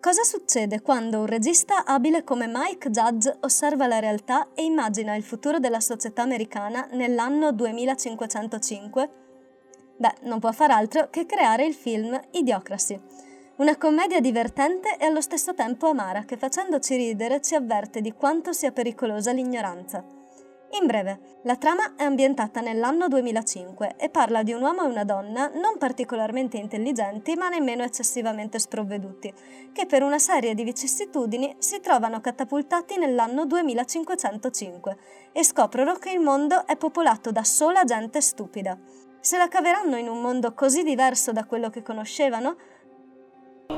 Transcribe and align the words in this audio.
Cosa 0.00 0.22
succede 0.22 0.80
quando 0.80 1.18
un 1.18 1.26
regista 1.26 1.84
abile 1.84 2.22
come 2.22 2.46
Mike 2.46 2.88
Judge 2.88 3.36
osserva 3.40 3.88
la 3.88 3.98
realtà 3.98 4.50
e 4.54 4.62
immagina 4.62 5.16
il 5.16 5.24
futuro 5.24 5.58
della 5.58 5.80
società 5.80 6.22
americana 6.22 6.86
nell'anno 6.92 7.50
2505? 7.50 9.10
Beh, 9.96 10.14
non 10.22 10.38
può 10.38 10.52
far 10.52 10.70
altro 10.70 11.10
che 11.10 11.26
creare 11.26 11.66
il 11.66 11.74
film 11.74 12.18
Idiocracy, 12.30 12.98
una 13.56 13.76
commedia 13.76 14.20
divertente 14.20 14.96
e 14.98 15.04
allo 15.04 15.20
stesso 15.20 15.52
tempo 15.52 15.88
amara 15.88 16.22
che 16.22 16.36
facendoci 16.36 16.94
ridere 16.94 17.40
ci 17.40 17.56
avverte 17.56 18.00
di 18.00 18.12
quanto 18.12 18.52
sia 18.52 18.70
pericolosa 18.70 19.32
l'ignoranza. 19.32 20.17
In 20.72 20.86
breve, 20.86 21.38
la 21.44 21.56
trama 21.56 21.94
è 21.96 22.02
ambientata 22.02 22.60
nell'anno 22.60 23.08
2005 23.08 23.94
e 23.96 24.10
parla 24.10 24.42
di 24.42 24.52
un 24.52 24.60
uomo 24.60 24.82
e 24.82 24.88
una 24.88 25.04
donna 25.04 25.50
non 25.54 25.78
particolarmente 25.78 26.58
intelligenti 26.58 27.36
ma 27.36 27.48
nemmeno 27.48 27.82
eccessivamente 27.82 28.58
sprovveduti, 28.58 29.32
che 29.72 29.86
per 29.86 30.02
una 30.02 30.18
serie 30.18 30.54
di 30.54 30.64
vicissitudini 30.64 31.56
si 31.58 31.80
trovano 31.80 32.20
catapultati 32.20 32.98
nell'anno 32.98 33.46
2505 33.46 34.96
e 35.32 35.42
scoprono 35.42 35.94
che 35.94 36.10
il 36.10 36.20
mondo 36.20 36.66
è 36.66 36.76
popolato 36.76 37.32
da 37.32 37.44
sola 37.44 37.84
gente 37.84 38.20
stupida. 38.20 38.78
Se 39.20 39.38
la 39.38 39.48
caveranno 39.48 39.96
in 39.96 40.08
un 40.08 40.20
mondo 40.20 40.52
così 40.52 40.82
diverso 40.82 41.32
da 41.32 41.46
quello 41.46 41.70
che 41.70 41.82
conoscevano, 41.82 42.56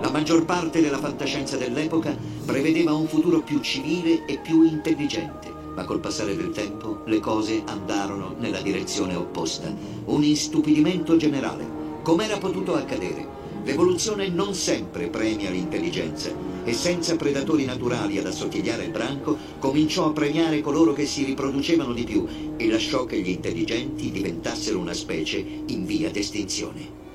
la 0.00 0.10
maggior 0.10 0.46
parte 0.46 0.80
della 0.80 0.98
fantascienza 0.98 1.58
dell'epoca 1.58 2.16
prevedeva 2.46 2.94
un 2.94 3.06
futuro 3.06 3.40
più 3.40 3.60
civile 3.60 4.24
e 4.24 4.38
più 4.38 4.62
intelligente 4.62 5.57
ma 5.78 5.84
col 5.84 6.00
passare 6.00 6.34
del 6.34 6.50
tempo 6.50 7.02
le 7.04 7.20
cose 7.20 7.62
andarono 7.64 8.34
nella 8.40 8.60
direzione 8.60 9.14
opposta. 9.14 9.72
Un 10.06 10.24
istupidimento 10.24 11.16
generale. 11.16 11.64
Com'era 12.02 12.36
potuto 12.36 12.74
accadere? 12.74 13.36
L'evoluzione 13.62 14.28
non 14.28 14.54
sempre 14.54 15.06
premia 15.06 15.50
l'intelligenza 15.50 16.30
e 16.64 16.72
senza 16.72 17.14
predatori 17.14 17.64
naturali 17.64 18.18
ad 18.18 18.26
assottigliare 18.26 18.86
il 18.86 18.90
branco 18.90 19.36
cominciò 19.60 20.06
a 20.06 20.12
premiare 20.12 20.62
coloro 20.62 20.92
che 20.92 21.06
si 21.06 21.22
riproducevano 21.22 21.92
di 21.92 22.02
più 22.02 22.26
e 22.56 22.68
lasciò 22.68 23.04
che 23.04 23.20
gli 23.20 23.28
intelligenti 23.28 24.10
diventassero 24.10 24.80
una 24.80 24.94
specie 24.94 25.36
in 25.66 25.86
via 25.86 26.10
d'estinzione. 26.10 27.07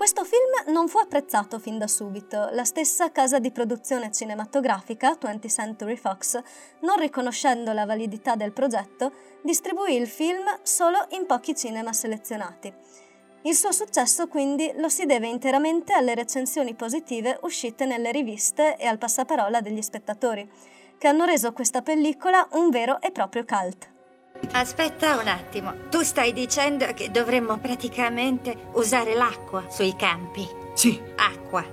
Questo 0.00 0.24
film 0.24 0.72
non 0.72 0.88
fu 0.88 0.96
apprezzato 0.96 1.58
fin 1.58 1.76
da 1.76 1.86
subito. 1.86 2.48
La 2.52 2.64
stessa 2.64 3.12
casa 3.12 3.38
di 3.38 3.50
produzione 3.50 4.10
cinematografica, 4.10 5.18
20th 5.20 5.50
Century 5.50 5.96
Fox, 5.96 6.40
non 6.80 6.98
riconoscendo 6.98 7.74
la 7.74 7.84
validità 7.84 8.34
del 8.34 8.52
progetto, 8.52 9.12
distribuì 9.42 9.96
il 9.96 10.08
film 10.08 10.42
solo 10.62 11.04
in 11.10 11.26
pochi 11.26 11.54
cinema 11.54 11.92
selezionati. 11.92 12.72
Il 13.42 13.54
suo 13.54 13.72
successo 13.72 14.26
quindi 14.26 14.72
lo 14.76 14.88
si 14.88 15.04
deve 15.04 15.28
interamente 15.28 15.92
alle 15.92 16.14
recensioni 16.14 16.72
positive 16.72 17.38
uscite 17.42 17.84
nelle 17.84 18.10
riviste 18.10 18.78
e 18.78 18.86
al 18.86 18.96
passaparola 18.96 19.60
degli 19.60 19.82
spettatori, 19.82 20.50
che 20.96 21.08
hanno 21.08 21.26
reso 21.26 21.52
questa 21.52 21.82
pellicola 21.82 22.48
un 22.52 22.70
vero 22.70 23.02
e 23.02 23.10
proprio 23.10 23.44
cult. 23.44 23.99
Aspetta 24.52 25.16
un 25.16 25.28
attimo, 25.28 25.74
tu 25.90 26.02
stai 26.02 26.32
dicendo 26.32 26.86
che 26.94 27.10
dovremmo 27.10 27.58
praticamente 27.58 28.56
usare 28.72 29.14
l'acqua 29.14 29.64
sui 29.68 29.94
campi? 29.94 30.46
Sì. 30.74 31.00
Acqua. 31.16 31.64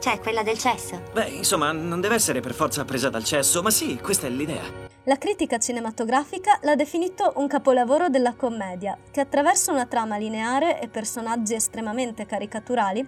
Cioè 0.00 0.18
quella 0.18 0.42
del 0.42 0.58
cesso? 0.58 1.00
Beh, 1.12 1.28
insomma, 1.28 1.72
non 1.72 2.00
deve 2.00 2.16
essere 2.16 2.40
per 2.40 2.52
forza 2.52 2.84
presa 2.84 3.08
dal 3.10 3.24
cesso, 3.24 3.62
ma 3.62 3.70
sì, 3.70 3.98
questa 3.98 4.26
è 4.26 4.30
l'idea. 4.30 4.62
La 5.04 5.16
critica 5.16 5.58
cinematografica 5.58 6.58
l'ha 6.62 6.74
definito 6.74 7.32
un 7.36 7.46
capolavoro 7.46 8.08
della 8.08 8.34
commedia, 8.34 8.98
che 9.10 9.20
attraverso 9.20 9.70
una 9.70 9.86
trama 9.86 10.16
lineare 10.16 10.80
e 10.80 10.88
personaggi 10.88 11.54
estremamente 11.54 12.26
caricaturali 12.26 13.06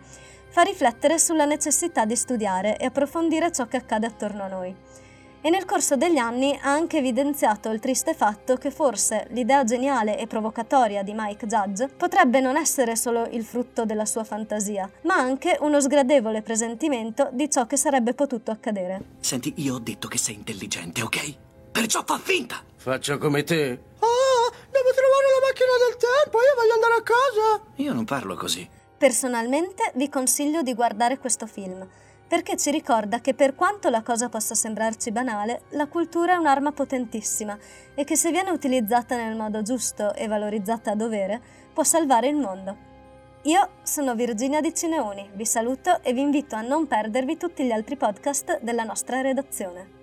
fa 0.48 0.62
riflettere 0.62 1.19
sulla 1.19 1.44
necessità 1.44 2.04
di 2.04 2.16
studiare 2.16 2.78
e 2.78 2.86
approfondire 2.86 3.50
ciò 3.50 3.66
che 3.66 3.78
accade 3.78 4.06
attorno 4.06 4.44
a 4.44 4.48
noi 4.48 4.75
e 5.47 5.51
nel 5.51 5.65
corso 5.65 5.95
degli 5.95 6.17
anni 6.17 6.59
ha 6.61 6.73
anche 6.73 6.99
evidenziato 6.99 7.71
il 7.71 7.79
triste 7.79 8.15
fatto 8.15 8.57
che 8.57 8.73
forse 8.73 9.29
l'idea 9.31 9.62
geniale 9.62 10.19
e 10.19 10.27
provocatoria 10.27 11.05
di 11.05 11.12
Mike 11.15 11.47
Judge 11.47 11.87
potrebbe 11.87 12.41
non 12.41 12.57
essere 12.57 12.97
solo 12.97 13.29
il 13.31 13.45
frutto 13.45 13.84
della 13.84 14.07
sua 14.07 14.25
fantasia, 14.25 14.91
ma 15.03 15.15
anche 15.15 15.57
uno 15.61 15.81
sgradevole 15.81 16.43
presentimento 16.43 17.29
di 17.31 17.49
ciò 17.49 17.65
che 17.65 17.77
sarebbe 17.77 18.12
potuto 18.12 18.51
accadere. 18.51 19.01
Senti, 19.21 19.53
io 19.59 19.75
ho 19.75 19.79
detto 19.79 20.09
che 20.09 20.19
sei 20.19 20.34
intelligente, 20.34 21.03
ok? 21.03 21.34
Perciò 21.71 22.03
fa 22.05 22.19
finta! 22.19 22.61
Faccio 22.75 23.17
come 23.19 23.45
te. 23.45 23.69
Ah, 24.01 24.51
devo 24.51 24.91
trovare 24.97 25.27
la 25.31 25.47
macchina 25.47 25.71
del 25.87 25.97
tempo, 25.97 26.39
io 26.39 26.55
voglio 26.57 26.75
andare 26.75 26.95
a 26.95 27.03
casa. 27.03 27.73
Io 27.77 27.93
non 27.93 28.05
parlo 28.05 28.34
così. 28.34 28.69
Personalmente 28.99 29.93
vi 29.95 30.09
consiglio 30.09 30.63
di 30.63 30.75
guardare 30.75 31.19
questo 31.19 31.47
film 31.47 31.87
perché 32.28 32.56
ci 32.56 32.70
ricorda 32.70 33.20
che 33.20 33.34
per 33.34 33.54
quanto 33.54 33.88
la 33.88 34.03
cosa 34.03 34.28
possa 34.28 34.54
sembrarci 34.54 35.12
banale, 35.12 35.62
la 35.70 35.87
cultura 35.87 36.34
è 36.34 36.37
un'arma 36.37 36.72
potentissima 36.72 37.56
e 37.94 38.04
che 38.04 38.16
se 38.16 38.31
viene 38.31 38.50
utilizzata 38.50 39.16
nel 39.16 39.37
modo 39.37 39.62
giusto 39.62 40.14
e 40.14 40.26
valorizzata 40.26 40.92
a 40.92 40.97
dovere, 40.97 41.41
può 41.72 41.84
salvare 41.84 42.28
il 42.28 42.36
mondo. 42.36 42.94
Io 43.42 43.69
sono 43.82 44.16
Virginia 44.16 44.60
di 44.60 44.75
Cineoni, 44.75 45.31
vi 45.34 45.47
saluto 45.47 46.03
e 46.03 46.12
vi 46.12 46.20
invito 46.20 46.56
a 46.56 46.62
non 46.62 46.88
perdervi 46.88 47.36
tutti 47.36 47.65
gli 47.65 47.70
altri 47.70 47.97
podcast 47.97 48.59
della 48.60 48.82
nostra 48.82 49.20
redazione. 49.20 49.94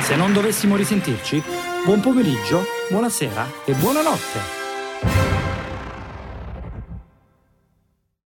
Se 0.00 0.16
non 0.16 0.32
dovessimo 0.32 0.74
risentirci, 0.74 1.42
buon 1.86 2.00
pomeriggio, 2.00 2.64
buonasera 2.90 3.46
e 3.64 3.72
buonanotte. 3.74 4.63